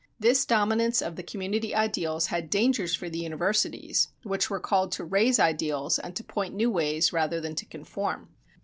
This 0.19 0.47
dominance 0.47 0.99
of 1.03 1.15
the 1.15 1.21
community 1.21 1.75
ideals 1.75 2.25
had 2.25 2.49
dangers 2.49 2.95
for 2.95 3.07
the 3.07 3.19
Universities, 3.19 4.07
which 4.23 4.49
were 4.49 4.59
called 4.59 4.91
to 4.93 5.03
raise 5.03 5.37
ideals 5.37 5.99
and 5.99 6.15
to 6.15 6.23
point 6.23 6.55
new 6.55 6.71
ways, 6.71 7.13
rather 7.13 7.39
than 7.39 7.53
to 7.53 7.67
conform. 7.67 8.29